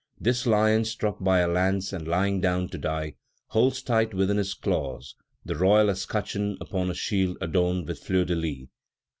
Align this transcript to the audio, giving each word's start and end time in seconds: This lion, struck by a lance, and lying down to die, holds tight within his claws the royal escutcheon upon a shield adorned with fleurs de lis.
This 0.19 0.47
lion, 0.47 0.83
struck 0.85 1.23
by 1.23 1.41
a 1.41 1.47
lance, 1.47 1.93
and 1.93 2.07
lying 2.07 2.41
down 2.41 2.69
to 2.69 2.79
die, 2.79 3.13
holds 3.49 3.83
tight 3.83 4.15
within 4.15 4.37
his 4.37 4.55
claws 4.55 5.13
the 5.45 5.55
royal 5.55 5.89
escutcheon 5.89 6.57
upon 6.59 6.89
a 6.89 6.95
shield 6.95 7.37
adorned 7.39 7.87
with 7.87 7.99
fleurs 7.99 8.25
de 8.25 8.35
lis. 8.35 8.67